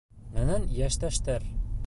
[0.37, 1.47] Минең йәштәштәр.